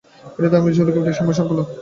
এটি 0.29 0.47
তাঁর 0.49 0.61
নির্বাচিত 0.63 0.87
কবিতাসমূহের 0.89 1.37
সংকলন। 1.39 1.65